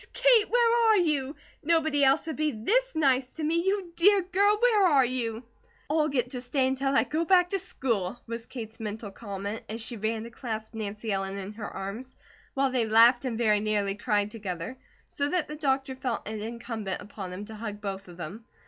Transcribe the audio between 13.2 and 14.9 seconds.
and very nearly cried together,